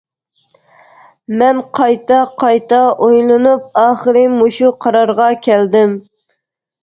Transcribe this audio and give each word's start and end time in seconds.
مەن 1.41 1.59
قايتا-قايتا 1.79 2.79
ئويلىنىپ 3.07 3.79
ئاخىرى 3.81 4.25
مۇشۇ 4.39 4.71
قارارغا 4.87 5.29
كەلدىم. 5.49 5.93